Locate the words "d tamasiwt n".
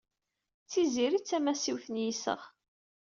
1.21-1.95